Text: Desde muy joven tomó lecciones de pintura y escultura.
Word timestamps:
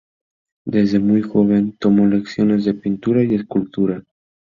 Desde 0.65 0.97
muy 0.97 1.21
joven 1.21 1.77
tomó 1.79 2.07
lecciones 2.07 2.65
de 2.65 2.73
pintura 2.73 3.23
y 3.23 3.35
escultura. 3.35 4.03